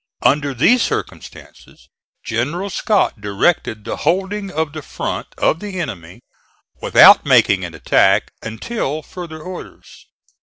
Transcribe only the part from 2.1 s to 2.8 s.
General